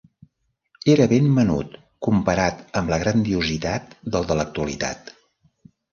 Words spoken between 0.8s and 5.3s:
Era ben menut comparat amb la grandiositat del de l'actualitat.